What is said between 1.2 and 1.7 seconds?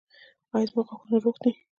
روغ دي؟